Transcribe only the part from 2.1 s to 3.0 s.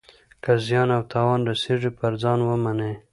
ځان ومني.